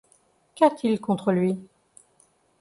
[0.55, 1.59] Qu’a-t-il contre lui?